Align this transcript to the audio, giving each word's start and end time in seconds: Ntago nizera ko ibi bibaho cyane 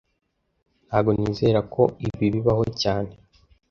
Ntago 0.87 1.09
nizera 1.17 1.59
ko 1.73 1.81
ibi 2.07 2.25
bibaho 2.33 2.65
cyane 2.81 3.11